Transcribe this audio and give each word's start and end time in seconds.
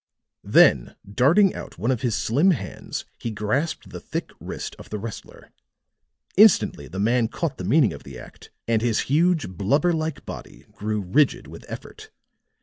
Then 0.43 0.95
darting 1.07 1.53
out 1.53 1.77
one 1.77 1.91
of 1.91 2.01
his 2.01 2.15
slim 2.15 2.49
hands 2.49 3.05
he 3.19 3.29
grasped 3.29 3.91
the 3.91 3.99
thick 3.99 4.31
wrist 4.39 4.75
of 4.79 4.89
the 4.89 4.97
wrestler. 4.97 5.51
Instantly 6.35 6.87
the 6.87 6.97
man 6.97 7.27
caught 7.27 7.59
the 7.59 7.63
meaning 7.63 7.93
of 7.93 8.01
the 8.01 8.17
act 8.17 8.49
and 8.67 8.81
his 8.81 9.01
huge, 9.01 9.47
blubber 9.49 9.93
like 9.93 10.25
body 10.25 10.65
grew 10.71 11.01
rigid 11.01 11.45
with 11.45 11.65
effort. 11.67 12.09